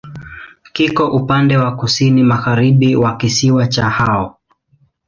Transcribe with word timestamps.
Kiko 0.73 1.07
upande 1.11 1.57
wa 1.57 1.75
kusini-magharibi 1.75 2.95
wa 2.95 3.17
kisiwa 3.17 3.67
cha 3.67 3.89
Hao. 3.89 4.37